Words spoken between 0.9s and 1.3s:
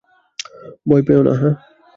পেও